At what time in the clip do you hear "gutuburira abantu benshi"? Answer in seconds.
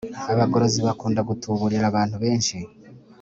1.29-2.57